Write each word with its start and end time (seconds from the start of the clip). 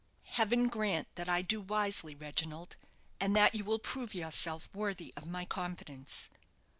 Heaven 0.33 0.67
grant 0.67 1.09
that 1.13 1.29
I 1.29 1.43
do 1.43 1.61
wisely, 1.61 2.15
Reginald, 2.15 2.75
and 3.19 3.35
that 3.35 3.53
you 3.53 3.63
will 3.63 3.77
prove 3.77 4.15
yourself 4.15 4.67
worthy 4.73 5.13
of 5.15 5.27
my 5.27 5.45
confidence." 5.45 6.31